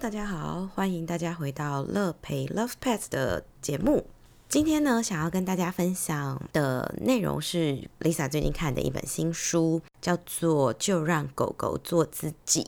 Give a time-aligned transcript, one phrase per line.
[0.00, 4.06] 大家好，欢迎大家回到乐培 Love Pets 的节目。
[4.48, 12.62] 今天呢，想要跟大家分享的内容是 Lisa 最近看的一本新书，叫做《就让狗狗做自己》。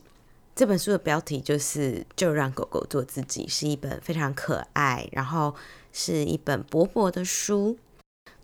[0.56, 5.54] 这本书的标题就是《就让狗狗做自己》，是一本非常可爱，然后
[5.92, 7.78] 是一本薄薄的书。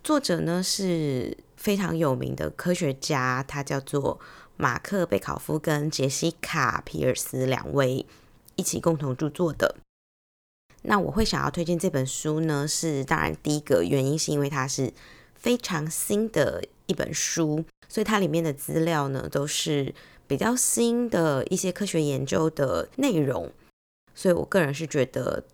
[0.05, 4.21] 作者呢是非常有名的科学家，他叫做
[4.57, 8.07] 马克·贝考夫跟杰西卡·皮尔斯两位。
[8.57, 9.77] 一起共同著作的。
[10.83, 14.93] 那我会想要推荐这本书呢，是当然第一个原因是因为它是
[15.35, 19.95] 非常新的一本书，所以它里面的资料呢都是
[20.27, 23.51] 比较新的一些科学研究的内容。
[24.15, 25.45] 所以我个人是觉得，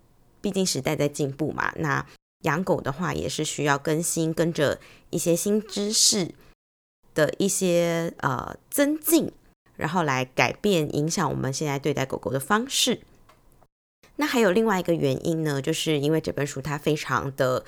[0.40, 2.06] 毕竟时代在进步嘛，那
[2.42, 4.78] 养狗的话也是需要更新，跟着
[5.10, 6.34] 一些新知识
[7.14, 9.32] 的一些呃增进。
[9.76, 13.00] 然后来改变影响我们现在对待狗狗的方式。
[14.16, 17.64] 那还有另外一个原因呢，就是因为这本书它非常的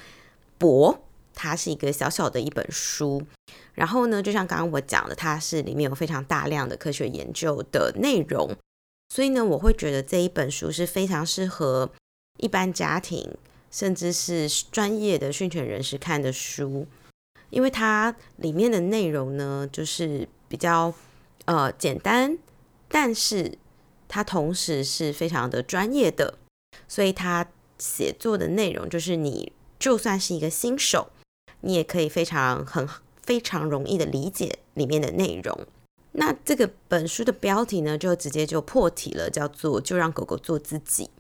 [0.59, 1.03] 薄，
[1.35, 3.27] 它是一个小小的一本书。
[3.73, 8.55] 然后呢，就像刚刚我讲的，它是里面有非常大量的科学研究的内容，
[9.09, 11.91] 所以呢，我会觉得这一本书是非常适合
[12.39, 13.37] 一般家庭，
[13.71, 16.87] 甚至是专业的训犬人士看的书，
[17.51, 20.95] 因为它里面的内容呢，就是比较。
[21.47, 22.39] 呃，简单，
[22.89, 23.59] 但是
[24.09, 26.39] 它同时是非常的专业的，
[26.89, 27.47] 所以它
[27.79, 31.11] 写作的内容就是你就算是一个新手，
[31.61, 32.89] 你也可以非常很
[33.21, 35.67] 非常容易的理解里面的内容。
[36.13, 41.11] 那这个本书的标题呢，就直接就破题了，叫做“就让狗狗做自己”。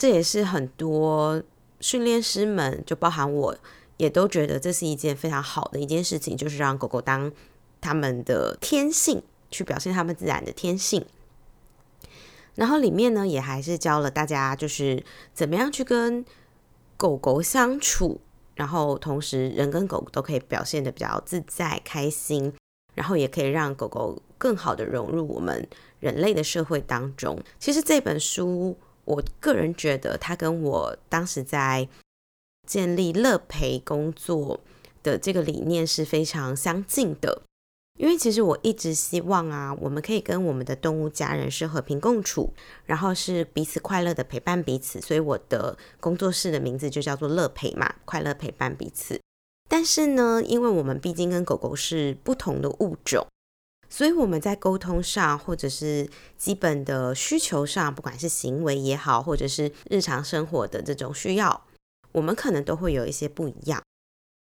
[0.00, 1.42] 这也是很多
[1.78, 3.56] 训练师们，就包含我
[3.98, 7.30] 也都觉得这是一件非常好的一件事情，就是让狗狗当
[7.80, 9.22] 他们的天性。
[9.54, 11.06] 去表现他们自然的天性，
[12.56, 16.24] 然后里面呢也还是教了大家，就是怎么样去跟
[16.96, 18.20] 狗狗相处，
[18.56, 22.52] 然后同时人跟狗都可以表现的比较自在开心，
[22.94, 25.68] 然后也可以让狗狗更好的融入我们
[26.00, 27.40] 人类的社会当中。
[27.60, 31.88] 其实这本书，我个人觉得它跟我当时在
[32.66, 34.60] 建立乐培工作
[35.02, 37.42] 的这个理念是非常相近的。
[37.96, 42.52] 因为其实我一直希望啊，我们可以跟我们的动物家人是和平共处，
[42.86, 45.00] 然后是彼此快乐的陪伴彼此。
[45.00, 49.20] 所以我的工作室的名字就叫做乐陪嘛，快乐陪伴彼此。
[49.68, 53.26] 但是呢，因为我们毕竟跟狗狗是不同的物种，
[53.88, 61.64] 所以我们在沟通上或者是基本的需求上，不管是行为也好，或者是日常生活的这种需要，
[62.10, 63.80] 我们可能都会有一些不一样。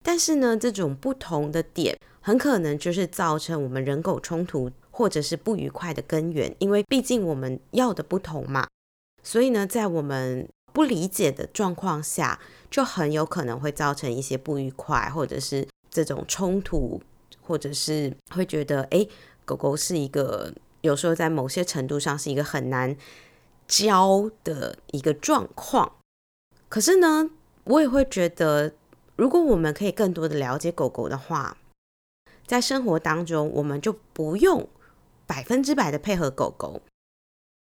[0.05, 1.97] 但是呢，这种不同的点。
[2.22, 8.69] 很可能就是造成我们人狗冲突或者是不愉快的根源，因为毕竟我们要的不同嘛，
[9.22, 12.38] 所以呢，在我们不理解的状况下，
[12.71, 17.00] 就很有可能会造成一些不愉快，或者是这种冲突，
[17.41, 19.06] 或者是会觉得，哎，
[19.47, 22.94] 狗狗是一个有时候在某些程度上是一个很难
[23.67, 25.91] 教的一个状况。
[26.69, 27.31] 可是呢，
[27.65, 28.75] 我也会觉得，
[29.20, 31.58] 如果我们可以更多的了解狗狗的话，
[32.47, 34.66] 在生活当中，我们就不用
[35.26, 36.81] 百分之百的配合狗狗，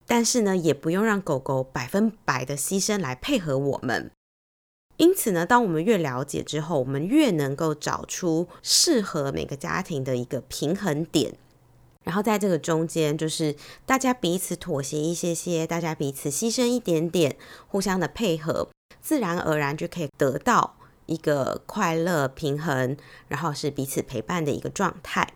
[0.07, 4.09] 但是呢，也不用让狗狗百分百的牺牲来配合我们。
[4.97, 11.37] 因此呢，当我们越了解之后，我们越能够找出适合每个家庭的一个平衡点，
[12.03, 17.37] 然后在这个中间，就是大家彼此妥协一些些，大家彼此牺牲一点点，
[17.67, 20.77] 互相的配合，自然而然就可以得到。
[21.05, 22.97] 一个快乐平衡，
[23.27, 25.33] 然后是彼此陪伴的一个状态。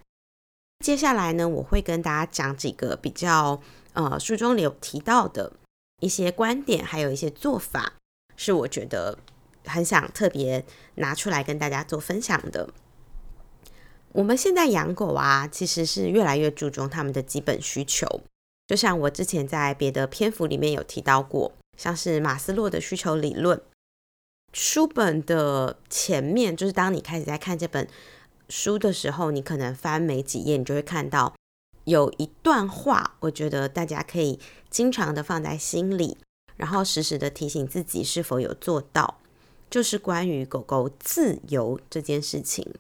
[0.85, 3.61] 接下来呢，我会跟大家讲几个比较
[3.94, 5.53] 呃书中里有提到的
[6.01, 7.94] 一些观点，还有一些做法，
[8.35, 9.17] 是我觉得
[9.66, 10.63] 很想特别
[10.95, 12.69] 拿出来跟大家做分享的。
[14.13, 18.22] 我们现在养狗啊，其实是越来越注重他们的基本需求，
[18.67, 23.61] 就像我之前在别的篇幅里面有提到过，像是马斯洛的需求理论。
[24.59, 27.88] 书本的前面，就是当你开始在看这本
[28.50, 31.36] 书的时候，你可能翻没几页，你就会看到
[31.84, 34.40] 有一段话，我觉得大家可以
[34.72, 36.18] 经常的放在心里，
[36.56, 39.20] 然后时时的提醒自己是否有做到，
[39.70, 42.74] 就是关于狗狗自由这件事情。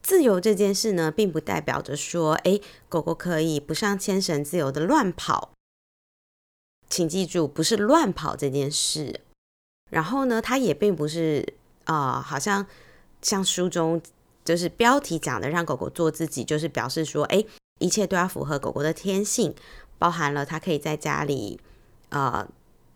[0.00, 5.52] 自由这件事呢，并不代表着说，哎，狗狗可以不上牵绳自由的乱跑，
[6.88, 9.22] 请记住，不是乱跑这件事。
[9.90, 11.46] 然后呢，它也并不是
[11.84, 12.66] 啊，好像
[13.22, 14.00] 像书中
[14.44, 17.44] 就是标题讲的，让狗狗做自己，就是表示说，哎，
[17.80, 19.54] 一切都要符合狗狗的天性，
[19.98, 21.60] 包含了它可以在家里
[22.08, 22.46] 呃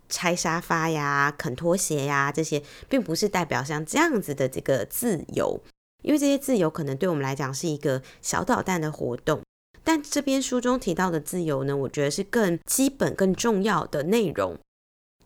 [0.08, 5.61] 拆沙发呀、啃拖鞋呀这些，并不是代表像这样子的这个自由，
[6.02, 9.40] 因为这些自由可能对我们来讲是一个小捣蛋的活动。
[9.85, 14.58] 但这边书中提到的自由呢，我觉得是更基本、更重要的内容，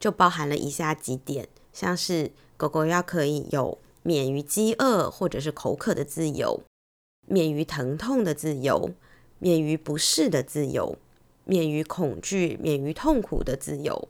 [0.03, 6.61] 就包含了以下几点，像是狗狗要可以有免于饥饿或者是口渴的自由，
[7.29, 8.91] 免于疼痛的自由，
[9.39, 10.99] 免于不适的自由，
[11.45, 14.09] 免于恐惧、免于痛苦的自由，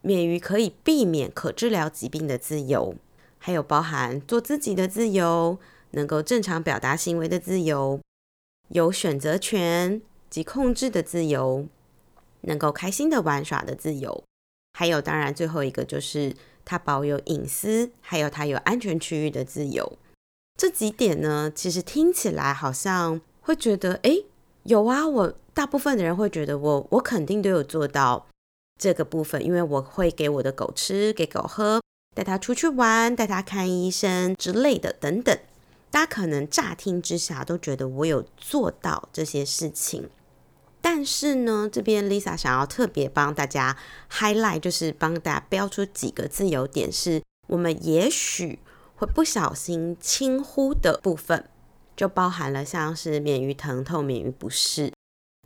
[0.00, 2.96] 免于可以避免可治疗疾病的自由，
[3.38, 5.56] 还有包含做自己的自由，
[5.92, 8.00] 能够正常表达行为的自由。
[8.70, 11.68] 有选择权及控制的自由，
[12.40, 14.24] 能够开心的玩耍的自由，
[14.82, 16.34] 还有当然最后一个就是
[16.64, 19.96] 它保有隐私，还有它有安全区域的自由。
[20.58, 24.16] 这几点呢，其实听起来好像会觉得，哎，
[24.64, 25.06] 有啊。
[25.06, 28.26] 我大部分的人会觉得，我我肯定都有做到
[28.76, 31.80] 这个部分，因为我会给我的狗吃，给狗喝，
[32.16, 35.38] 带它出去玩，带它看医生之类的等等。
[35.92, 40.10] 大家可能乍听之下都觉得我有做到这些事情，
[40.82, 43.78] 但是呢，这边 Lisa 想要特别帮大家
[44.10, 48.58] highlight，就是帮大家标出几个自由点，是我们也许
[48.96, 51.48] 会不小心轻忽的部分，
[51.96, 54.92] 就包含了像是免于疼痛、免于不适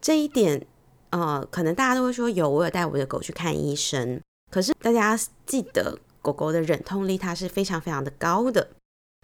[0.03, 0.67] 这一点。
[1.11, 8.69] 呃，可能大家都会说有，我有带我的狗去看医生，可是大家记得狗狗的忍痛力它是非常非常的高的。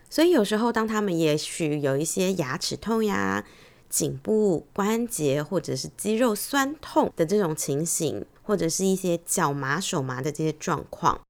[0.09, 3.45] 所以有时候，当他们也许有一些牙齿痛呀、
[3.93, 11.21] 颈部关节或者是肌肉酸痛的这种情形，或者是一些脚麻、手麻的这些状况，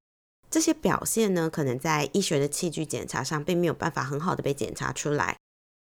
[0.49, 5.37] 这些表现呢，可能在医学的器具检查上并没有办法很好的被检查出来。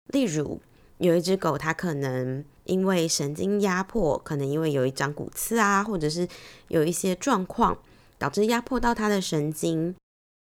[0.07, 0.61] 例如，
[0.97, 6.27] 有一只狗，它可能因为神经压迫，可能因为有一张骨刺啊，或者是
[6.67, 7.79] 有一些状况
[8.17, 9.95] 导致压迫到它的神经。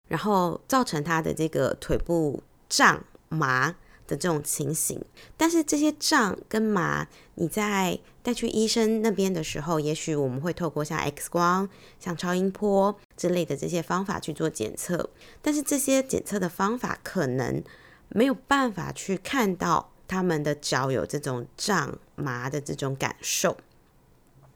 [0.10, 3.74] 然后造成它的这个腿部胀麻
[4.16, 5.02] 这种情形，
[5.36, 11.68] 但是这些胀跟麻，你在带去医生那边的时候，也许我们会透过像 X 光、
[12.00, 15.10] 像超音波之类的这些方法去做检测，
[15.42, 17.64] 但是这些检测的方法可能
[18.10, 23.58] 没有办法去看到他们的脚有这种胀麻的这种感受，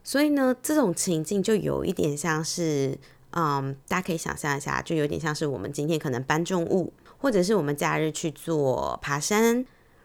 [0.02, 2.98] 所以呢，这种情境就有一点像是。
[3.32, 9.64] 嗯，大家可以想象一下，就有点像是我们今天可能搬重物，或者是我们假日去做爬山，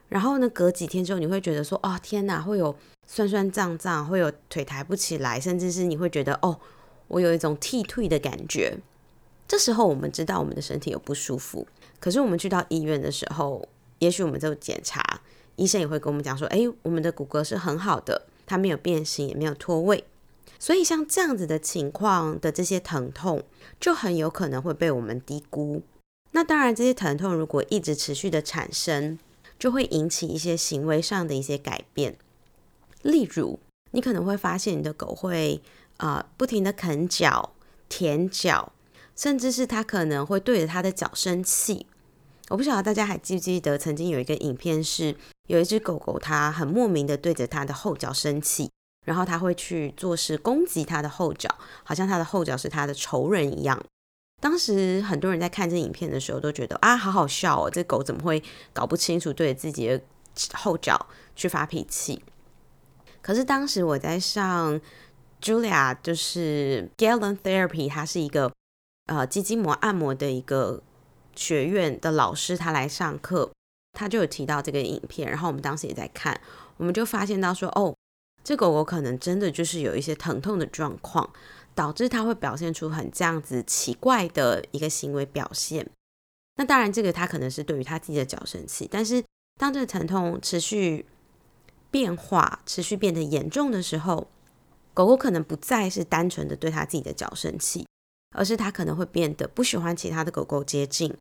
[0.09, 2.75] 然后呢，隔几天之后你会觉得说，哦天哪，会有
[3.07, 6.59] 酸酸胀胀，会有腿抬不起来，甚至是你会觉得，哦，
[7.07, 8.77] 我有一种剃退的感觉。
[9.47, 11.67] 这时候我们知道我们的身体有不舒服，
[11.99, 13.67] 可是我们去到医院的时候，
[13.99, 15.21] 也许我们就检查，
[15.57, 20.03] 医生也会跟我们讲说，哎，我们的骨骼是很好的，它没有变形，也没有脱位。
[20.57, 23.43] 所以像这样子的情况的这些疼痛，
[23.79, 25.83] 就很有可能会被我们低估。
[26.33, 29.17] 那当然，这些疼痛如果一直持续的产生，
[29.57, 32.17] 就会引起一些行为上的一些改变。
[33.01, 33.59] 例如，
[33.91, 35.61] 你可能会发现你的狗会
[35.97, 37.53] 啊不停的啃脚、
[37.87, 38.73] 舔脚，
[39.15, 41.85] 甚至是它可能会对着它的脚生气。
[42.49, 45.15] 我不晓得大家还记不记得，曾经有一个影片是
[45.47, 48.69] 有一只狗狗，它很莫名的对着它的后脚生气。
[49.05, 53.83] 然后它会去做事攻击它的后脚，好像它的后脚是它的仇人一样。
[54.43, 60.01] 当时很多人在看这影片的时候都觉得啊，好好笑哦，这狗怎么会搞不清楚对自己的
[60.53, 62.21] 后脚去发脾气？
[63.21, 64.81] 可是当时我在上
[65.41, 68.51] Julia 就是 Galen Therapy，它是一个
[69.05, 70.83] 呃肌筋膜按摩的一个
[71.37, 73.49] 学院的老师，他来上课，
[73.93, 76.37] 他就有提到这个影片，然后我们当时也在看，
[76.75, 77.95] 我们就发现到说哦。
[78.45, 81.31] 这狗狗可能真的就是有一些疼痛的状况，
[81.75, 85.89] 导致它会表现出很这样子奇怪的一个行为表现。
[86.55, 89.23] 那当然，这个它可能是对于它自己的脚生气，但是
[89.59, 91.05] 当这个疼痛持续
[91.89, 94.27] 变化、持续变得严重的时候，
[94.93, 97.87] 狗狗可能不再是单纯的对它自己的脚生气，
[98.35, 101.15] 而是它可能会变得不喜欢其他的狗狗接近，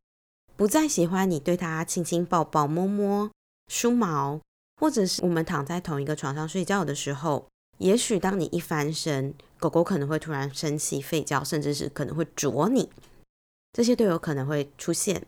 [0.56, 3.30] 不再喜欢你对它亲亲抱抱、摸摸、
[3.68, 4.40] 梳毛。
[4.80, 7.46] 或者是我们躺在同一个床上睡觉的时候，
[7.78, 12.88] 也许当你一翻身，狗狗可能会突然生气、吠叫，甚至是可能会啄你，
[13.72, 15.26] 这些都有可能会出现。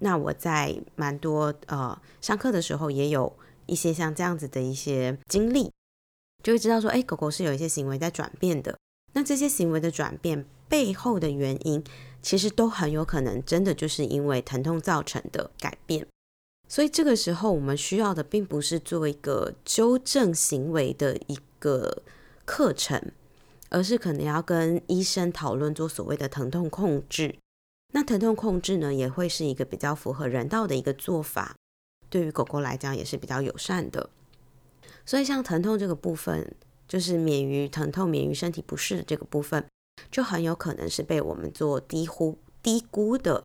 [0.00, 5.72] 那我在蛮多呃上课的时候，也有一些像这样子的一些经历，
[6.44, 8.76] 就会知道说，哎，狗狗是有一些行为在转变的。
[9.14, 11.82] 那这些行为的转变背后的原因，
[12.22, 16.06] 其实都很有可能真的就是因为疼痛造成的改变。
[16.68, 22.02] 所以这个时候，我们需要的并不是做一个纠正行为的一个
[22.44, 23.12] 课程，
[23.68, 27.36] 而是可能要跟医生讨论做所谓的疼痛控制。
[27.94, 31.56] 那疼痛控制呢，也会是一个比较符合人道的一个做法，
[32.10, 34.10] 对于狗狗来讲也是比较友善的。
[35.06, 36.54] 所以像疼痛这个部分，
[36.86, 39.64] 就是免于疼痛、免于身体不适的这个部分，
[40.10, 43.42] 就很有可能是被我们做低估低估的。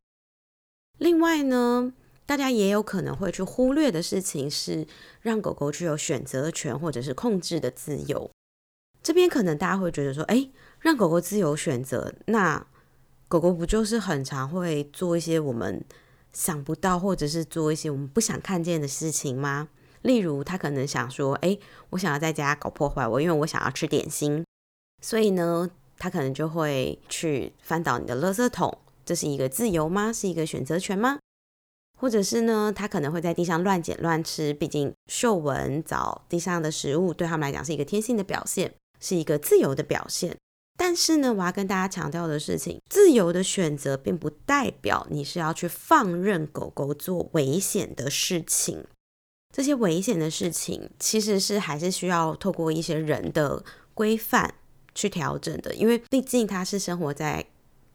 [0.98, 1.94] 另外呢，
[2.26, 4.88] 大家也有可能会去忽略的事情是，
[5.22, 8.30] 让狗狗具有选择权或者是控制的自由。
[9.02, 10.50] 这边可能大家会觉得说，哎，
[10.80, 12.66] 让狗狗自由选择，那
[13.28, 15.84] 狗狗不就是很常会做一些我们
[16.32, 19.68] 想不到，或者是做一些我们不想看见的事情吗？
[20.04, 21.58] 例如，它可能想说，哎，
[21.90, 24.46] 我想要在家搞破坏，我因为我想要吃点心，
[25.02, 28.78] 所以呢，它可能就会去翻倒你的垃圾桶。
[29.06, 30.14] 这是一个自由吗？
[30.14, 31.20] 是一个选择权吗？
[32.04, 32.70] 或者是呢？
[32.76, 38.74] 它可能会在地上乱捡乱吃，毕竟嗅闻找地上的食物对他们来讲是一个天性的表现。
[39.00, 40.38] 是一个自由的表现，
[40.78, 48.86] 但是呢，我要跟大家强调的事情，自由的选择并不代表你是要去放任狗狗做危险的事情。
[49.54, 54.56] 这些危险的事情其实是还是需要透过一些人的规范
[54.96, 57.46] 去调整的，因为毕竟它是生活在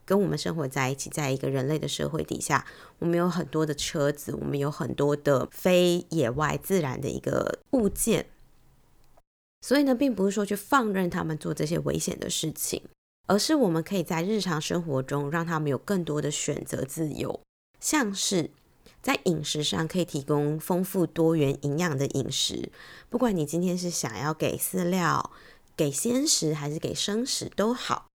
[0.09, 2.65] 跟我们生活在一起，在一个人类的社会底下，
[2.99, 8.25] 我们有很多的车子，我们有很多的非野外自然的一个物件。
[9.61, 12.81] 所以呢，并不是说去放任他们做这些危险的事情，
[13.27, 17.39] 而是我们可以在日常生活中让他们有更多的选择自由，
[17.79, 18.51] 像是
[19.03, 22.71] 在饮食上可以提供丰富多元营养的饮食。
[23.11, 25.31] 不管你今天是想要给饲料、
[25.77, 28.08] 给鲜食还是给生食都好，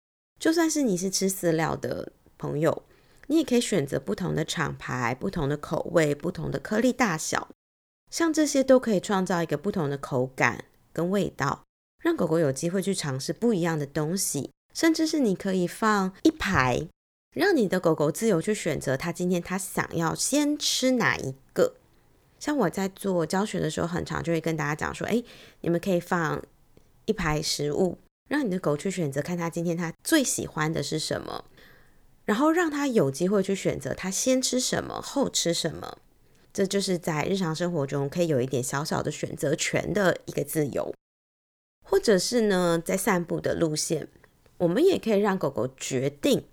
[0.41, 2.81] 就算是你是吃饲料的朋友，
[3.27, 7.47] 你也可以选择不同的厂牌、不同的口味、不同的颗粒大小，
[8.09, 10.65] 像这些都可以创造一个不同的口感。
[10.93, 11.63] 跟味道，
[12.03, 16.89] 让狗狗有机会去尝试不一样的东西，甚至是你可以放一排，
[17.33, 21.75] 让你的狗狗自由去选择，它今天它想要先吃哪一个。
[22.39, 25.23] 像我在做教学的时候，很常就会跟大家讲说，哎，
[25.61, 26.43] 你们可以放
[27.05, 27.97] 一排食物，
[28.31, 31.43] 让你的狗去选择，看它今天它最喜欢的是什么，
[32.23, 35.97] 然后让它有机会去选择，它先吃什么，后吃什么。
[36.53, 40.95] 这就是在日常生活中可以有一点小小的选择权的一个自由，
[41.83, 44.07] 或者是呢，在散步的路线，
[44.59, 46.45] 我们也可以让狗狗决定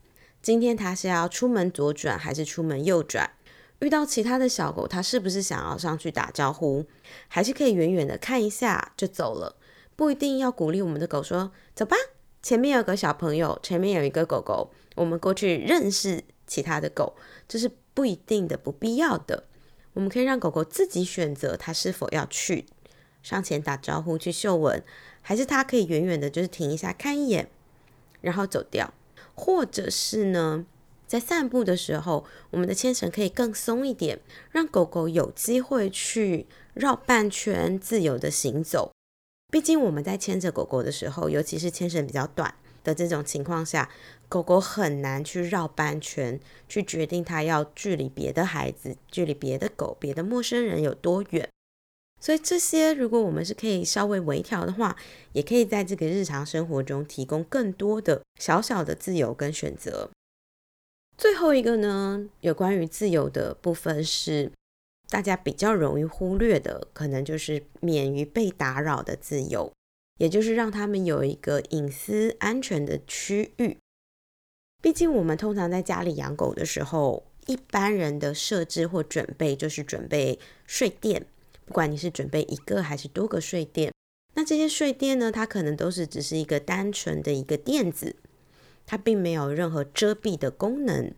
[0.42, 3.30] 今天它是要出门左转还是出门右转。
[3.78, 6.84] 遇到其他的小狗，它是不是想要上去打招呼，
[7.28, 9.54] 还是可以远远的看一下就走了？
[9.98, 11.96] 不一定要鼓励我们的狗说走吧，
[12.40, 17.16] 前面有个小朋友，前面有一个狗狗，我们过去认识其他的狗，
[17.48, 19.48] 这是不一定的，不必要的。
[19.94, 22.66] 我们可以让狗狗自己选择，它是否要去
[23.24, 24.80] 上前打招呼、去嗅闻，
[25.20, 27.50] 还是它可以远远的，就是停一下看一眼，
[28.20, 28.94] 然后走掉。
[29.34, 30.64] 或者是呢，
[31.08, 34.20] 在散步的时候，我们的牵绳可以更松一点，
[34.52, 38.92] 让狗狗有机会去绕半圈，自由的行走。
[39.50, 43.88] 毕竟我们在牵着狗狗的时候，尤其是牵绳比较短的这种情况下。
[44.28, 46.38] 狗狗很难去绕半圈，
[46.68, 51.48] 去决定它要距离别的孩子、距离别的狗、别的陌生人有多远。
[52.20, 54.94] 所以这些，如果我们是可以稍微微调的话，
[55.32, 60.10] 也可以在这个日常生活中提供更多的小小的自由跟选择。
[61.16, 64.52] 最后一个呢，有关于自由的部分是
[65.08, 69.72] 大家比较容易忽略的，可能就是免于被打扰的自由，
[70.18, 73.78] 也就是让他们有一个隐私安全的区域。
[74.82, 81.26] 毕竟，我们通常在家里养狗的时候，一般人的设置或准备就是准备睡垫，
[81.64, 83.92] 不管你是准备一个还是多个睡垫。
[84.34, 88.14] 那这些睡垫呢，它可能都是只是一个单纯的一个垫子，
[88.86, 91.12] 它并没有任何遮蔽的功能。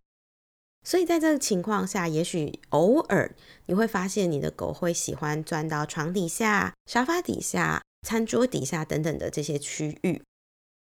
[0.83, 3.35] 所以在这个情况下，也许偶尔
[3.67, 10.23] 你会发现你的狗会喜欢钻到床底下、沙发底下、餐桌底下等等的这些区域。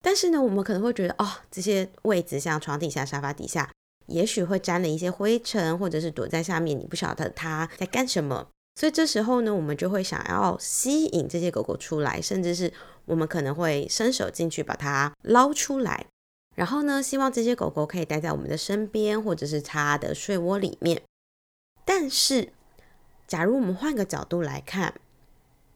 [0.03, 3.71] 但是呢，我们可能会觉得，哦，这些位置像床底下、沙发底下，
[4.07, 8.49] 也许会沾了一些灰尘，或者是躲在下面，你不晓得它在干什么。
[8.77, 12.71] 所以这时候呢，我们就会想要吸引这些狗狗出来，甚至是
[13.05, 16.05] 我们可能会伸手进去把它捞出来，
[16.55, 21.01] 然后呢，希望这些狗狗可以待在我们的身边，或者是它的睡窝里面。
[21.85, 22.53] 但是，
[23.27, 24.95] 假如我们换个角度来看，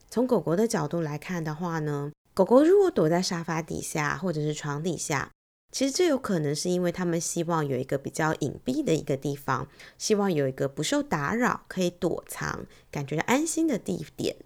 [0.10, 2.12] 从狗狗的角度来看的话呢？
[2.34, 5.30] 狗狗如果躲在沙发底下或者是床底下，
[5.72, 9.68] 其实这有可能是因为他们希望有一个比较隐蔽的一个地方，
[9.98, 14.38] 希望有一个不受打扰、可以躲藏、感觉安心的地点。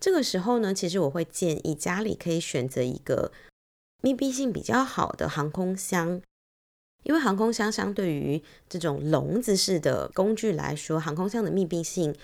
[0.00, 3.30] 这个时候呢，其实我会建议家里可以选择一个
[4.02, 6.20] 密闭性比较好的航空箱。
[7.04, 12.14] 因为航空箱相对于这种笼子式的工具来说，航空箱的密闭性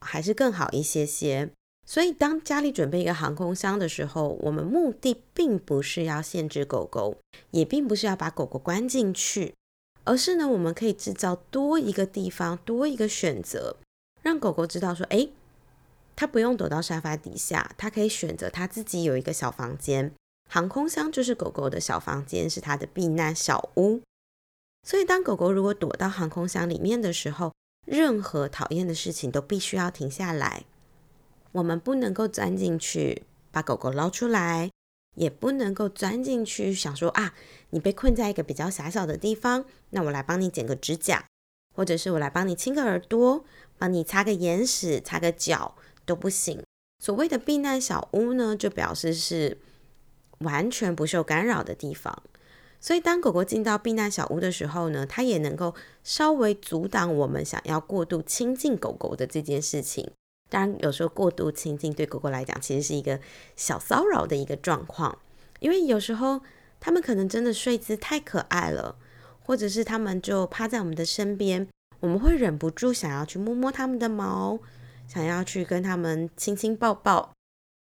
[0.00, 1.50] 还是更好一些些。
[1.86, 7.16] 所以，当家里准备一个航空箱的时候，我们目的并不是要限制狗狗，
[7.50, 9.52] 也并不是要把狗狗关进去，
[10.04, 13.76] 而是呢，我们可以制造多一个地方，多一个选择，
[14.22, 15.28] 让狗狗知道说，哎，
[16.14, 20.12] 它不用躲到沙发底下，它可以选择它自己有一个小房间。
[20.52, 24.02] 航空箱就是狗狗的小房间，是它的避难小屋。
[24.86, 27.54] 所以，当狗狗如果躲到航空箱里面的时候，
[27.86, 30.64] 任何讨厌的事情都必须要停下来。
[31.52, 34.70] 我们不能够钻进去把狗狗捞出来，
[35.16, 37.32] 也不能够钻进去想说啊，
[37.70, 41.24] 你被困在一个比较狭小的地方，那我来帮你剪个指甲，
[41.74, 43.42] 或者是我来帮你清个耳朵，
[43.78, 46.62] 帮你擦个眼屎、擦个脚都不行。
[46.98, 49.56] 所谓的避难小屋呢，就表示是
[50.42, 52.22] 完全不受干扰的地方。
[52.80, 55.72] 所以，当狗狗进到避难小屋的时候呢，它也能够
[56.02, 60.10] 稍微阻挡我们想要过度亲近狗狗的这件事情。
[60.50, 63.20] 当然，有时候过度亲近对狗狗来讲，其实是一个
[63.54, 65.16] 小骚扰的一个状况。
[65.60, 66.40] 因为有时候
[66.80, 68.96] 它们可能真的睡姿太可爱了，
[69.44, 71.68] 或者是它们就趴在我们的身边，
[72.00, 74.58] 我们会忍不住想要去摸摸它们的毛，
[75.06, 77.32] 想要去跟它们亲亲抱抱。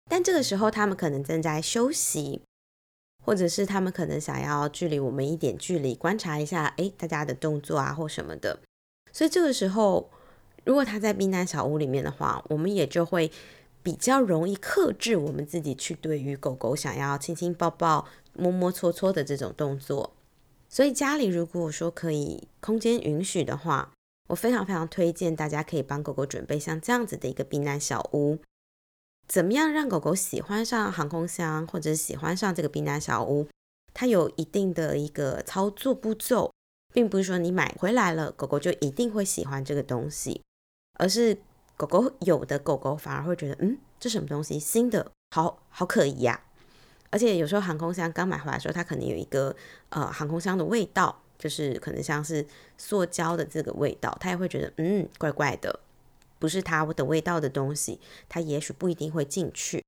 [0.10, 2.42] 但这个时候，它们可能正在休息。
[3.26, 8.60] 或者是他们可能想要距离我们一点距离，观察一下，哎，大家的动作啊或什么的。
[9.14, 10.10] 所以这个时候，
[10.66, 13.32] 如果他在避难小屋里面的话，我们也就会
[13.82, 20.12] 比较容易克制我们自己去对于狗狗想要亲亲抱抱、摸摸搓搓的这种动作。
[20.68, 23.94] 所以家里如果说可以空间允许的话，
[24.28, 28.40] 我非常非常推荐大家可以帮狗狗准备像这样子的一个避难小屋。
[29.34, 33.48] 怎么样让狗狗喜欢上航空箱，或者喜欢上这个避难小屋？
[33.92, 36.52] 它有一定的一个操作步骤，
[36.94, 40.44] 并不是说你买回来了，狗狗就一定会喜欢这个东西，
[41.00, 41.36] 而是
[41.76, 46.40] 狗狗有的狗狗反而会觉得，嗯，这什么东西，新的，好好可疑呀。
[47.10, 49.56] 而且有时候航空箱刚买回来的时候，它可能有一个
[49.90, 52.46] 呃航空箱的味道，就是可能像是
[52.78, 55.80] 塑胶的这个味道，它也会觉得，嗯，怪怪的。
[56.44, 59.82] 不是它的味道的东西，它也许不一定会进去。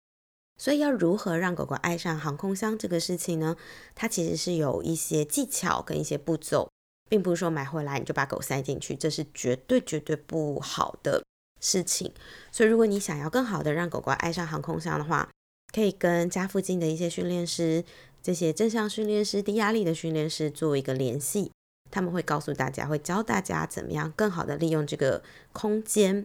[0.58, 3.58] 所以要如何让狗狗爱上航空箱这个事情呢？
[3.94, 6.70] 它其实是有一些技巧跟一些步骤，
[7.10, 11.26] 并不是说买回来你就把狗塞进去，这是绝对绝对不好的
[11.60, 12.14] 事情。
[12.54, 15.30] 所以如果你想要更好的让狗狗爱上航空箱的话，
[15.74, 17.84] 可以跟家附近的一些训练师、
[18.24, 21.52] 这些正向训练师、低压力的训练师做一个联系，
[21.92, 26.24] 他们会告诉大家，会教大家怎么样更好的利用这个空间。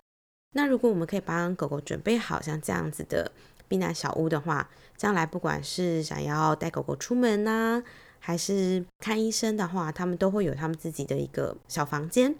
[0.53, 3.31] 那如果我们可以帮狗狗准备好像这样子的
[3.69, 7.83] 避难小屋的话，将来不管是想要带狗狗出门呐，
[8.19, 12.35] 还是看医生的话，他们都会有他们自己的一个小房间，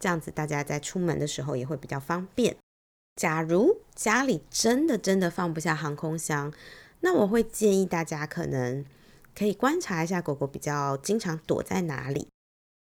[0.00, 2.56] 这样子大家在出门的时候也会比较方便。
[3.14, 6.52] 假如家里真的真的放不下航空箱，
[7.00, 8.84] 那我会建议大家可能
[9.32, 12.26] 可以观察一下狗狗比较经常躲在哪里，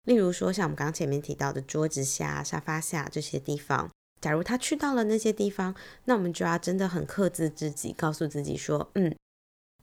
[0.05, 3.91] 例如说像我们刚前面提到的桌子下、沙发下这些地方。
[4.23, 9.13] 假如他去到了那些地方，那我们就要真的很克制自己，告诉自己说，嗯，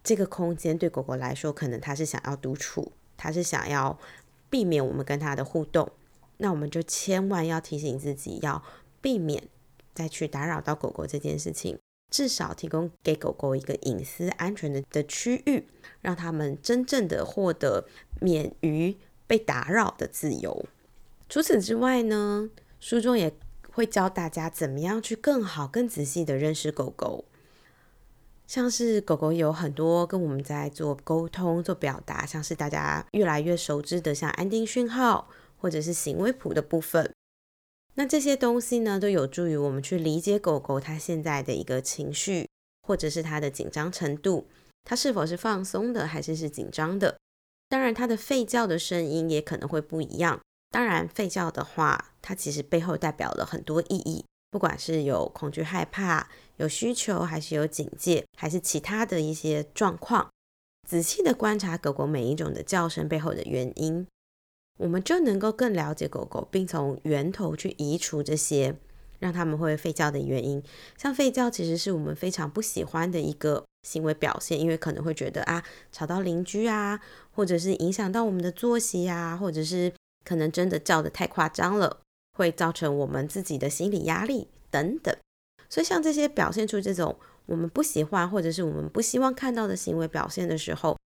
[0.03, 3.99] 这个空间对狗狗来说，可能它是想要独处，它是想要
[4.49, 5.93] 避免我们跟它的互动，
[6.39, 8.65] 那我们就千万要提醒自己，要
[9.03, 9.47] 避免
[9.93, 11.79] 再去打扰到狗狗这件事情，
[12.11, 15.69] 至少提供给狗狗一个隐私安全的的区域，
[16.01, 17.87] 让他们真正的获得
[18.23, 20.65] 免于被打扰的自由。
[21.29, 22.49] 除此之外呢，
[22.81, 23.31] 书中也。
[23.73, 27.25] 会教大家怎么样去更好、更仔细的认识狗狗，
[28.47, 37.13] 像是狗狗有很多跟我们在做沟通、做表达，像是大家越来越熟知的，像安定讯号或者是行为谱的部分。
[37.95, 42.49] 那这些东西呢，都有助于我们去理解狗狗它现在的一个情绪，
[42.87, 44.47] 或者是它的紧张程度，
[44.85, 47.17] 它是否是放松的，还是是紧张的。
[47.69, 50.41] 当然，它的吠叫的声音也可能会不一样。
[50.73, 56.29] 当然，吠叫的话，它其实背后代表了很多意义，不管是有恐惧、害怕、
[56.59, 60.31] 有需求，还是有警戒，还是其他的一些状况。
[60.89, 64.07] 仔细的观察狗狗每一种的叫声背后的原因，
[64.79, 68.77] 我们就能够更了解狗狗，并从源头去移除这些
[69.19, 70.63] 让他们会吠叫的原因。
[70.97, 77.01] 像吠叫，其实是我们非常不喜欢的一个行为表现，因为可能会觉得啊，吵到邻居啊，
[77.33, 79.93] 或者是影响到我们的作息啊，或者是。
[80.25, 82.01] 可能真的叫的太夸张了，
[82.37, 85.15] 会造成我们自己的心理压力等等。
[85.69, 90.97] 所以像这些表现出这种我们不喜欢或者是我们不希望看到的行为表现的时候，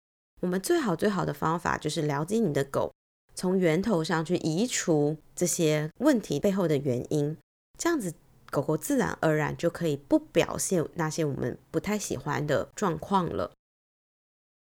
[0.41, 2.91] 我们最好最好的方法就是了解你的狗，
[3.33, 7.37] 从源头上去移除这些问题背后的原因，
[7.77, 8.13] 这样子
[8.49, 13.51] 狗狗自然而然就可以不表现那些我们不太喜欢的状况了。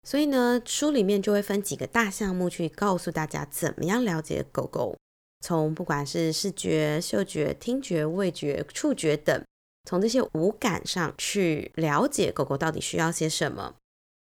[0.05, 4.97] 所以呢，书里面就会分几个大项目去告诉大家怎么样了解狗狗，
[5.41, 9.45] 从不管是视觉、嗅觉、听觉、味觉、触觉等，
[9.88, 13.77] 从这些五感上去了解狗狗到底需要些什么，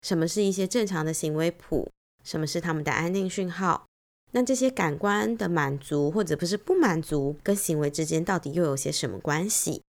[0.01, 1.91] 什么是一些正常的行为谱，
[2.25, 3.85] 什么是他们的安定讯号，
[4.33, 9.83] 那这些感官的满足或者不是不满足，跟行为之间到底又有些什么关系，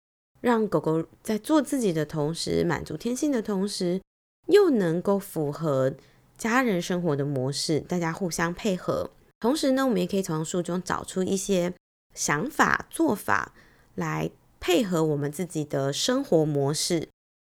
[0.41, 4.01] 让狗狗在做自己的同时，满足天性的同时。
[4.47, 5.95] 又能够符合
[6.37, 9.11] 家人生活的模式，大家互相配合。
[9.41, 11.73] 同时呢，我们也可以从书中找出一些
[12.15, 13.53] 想法、做法
[13.95, 17.09] 来配合我们自己的生活模式。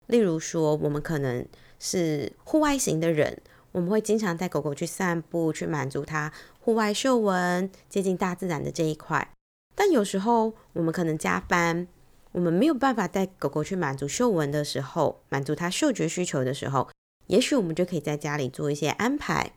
[0.07, 1.47] 例如说，我们可能
[1.79, 3.41] 是户外型的人，
[3.73, 9.33] 我们会经常带狗狗去散步，去满足它户外嗅闻、接近大自然的这一块。
[9.75, 11.89] 但有时候我们可能加班。
[12.33, 16.89] 我们没有办法带狗狗去满足嗅闻的时候，满足它嗅觉需求的时候，
[17.27, 19.53] 也许我们就可以在家里做一些安排，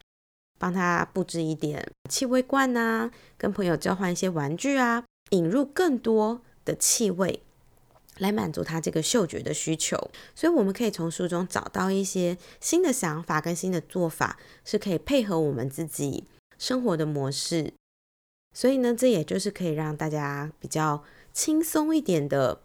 [0.59, 7.41] 帮它布置一点气味罐呐，跟朋友交换一些玩具啊，引入更多的气味
[8.17, 10.11] 来满足它这个嗅觉的需求。
[10.35, 16.25] 所以我们可以从书中找到一些新的想法跟新的做法，是可以配合我们自己
[16.57, 17.73] 生活的模式。
[18.53, 22.59] 所以呢，这也就是可以让大家比较轻松一点的。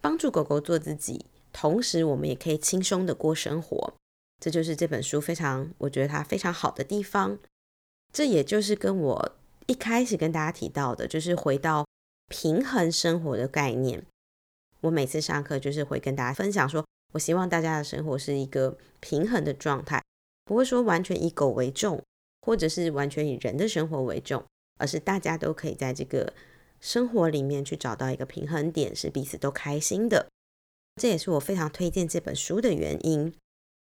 [0.00, 3.94] 帮助狗狗做自己，同时我们也可以轻松的过生活，
[4.40, 7.38] 这就是这本书非常，我觉得它非常好的地方。
[8.12, 11.86] 这也就是跟我一开始跟大家提到的，就是回到
[12.28, 14.04] 平衡生活的概念。
[14.82, 20.02] 我每次上课就是会跟大家分享说，我希望大家的生活是一个平衡的状态，
[20.44, 22.02] 不会说完全以狗为重，
[22.42, 24.44] 或者是完全以人的生活为重，
[24.78, 26.32] 而是大家都可以在这个。
[26.86, 30.28] 生活里面去找到一个平衡点，是彼此都开心的。
[31.02, 33.34] 这也是我非常推荐这本书的原因。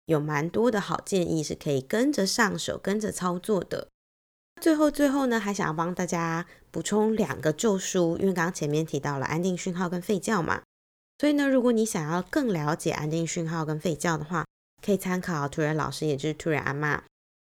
[0.06, 3.88] 有蛮多的好建议是可以跟着上手、跟着操作的。
[4.62, 10.62] 最后，最后呢，还想要帮大家补充两个旧书，因为刚刚前面提到了安定讯号跟吠叫嘛，
[11.18, 14.46] 所以呢，如果你想要更了解安定讯号跟吠叫的话，
[14.82, 17.04] 可以参考突然老师，也就是突然阿妈，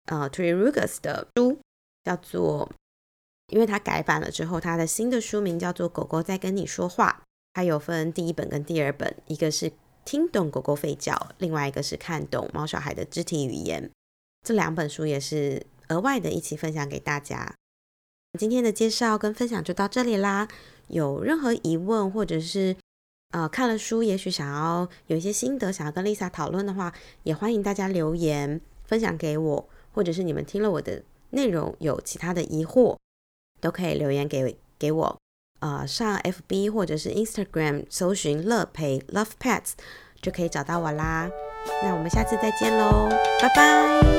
[0.06, 1.58] 呃 t u r e Rugus 的书，
[2.02, 2.72] 叫做。
[3.54, 9.70] 因为它改版了之后，它的新的书名叫做《狗狗在跟你说话》，它有分第一本跟第二本，一个是
[10.04, 13.88] 听懂狗狗吠叫，另外一个是看懂猫小孩的肢体语言。
[14.44, 17.54] 这两本书也是额外的一起分享给大家。
[18.36, 20.48] 今天的介绍跟分享就到这里啦。
[20.88, 22.74] 有任何疑问或者是
[23.30, 32.96] 呃看了书，也许想要有一些心得，想要跟 Lisa 讨论的话，也欢迎大家留言分享给我，或者是你们听了我的内容有其他的疑惑。
[33.64, 35.16] 都可以留言给给我，
[35.60, 39.72] 呃，上 FB 或者是 Instagram 搜寻乐培 Love Pets
[40.20, 41.30] 就可以找到我啦。
[41.82, 43.08] 那我们下次再见喽，
[43.40, 44.13] 拜拜。